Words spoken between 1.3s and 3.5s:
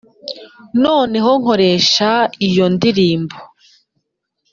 nkoresha iyo ndirimbo